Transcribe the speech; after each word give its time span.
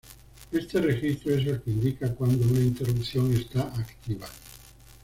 Este 0.51 0.81
registro 0.81 1.35
es 1.35 1.45
el 1.45 1.61
que 1.61 1.69
indica 1.69 2.11
cuando 2.15 2.43
una 2.47 2.59
interrupción 2.61 3.31
esta 3.35 3.61
activa. 3.77 4.27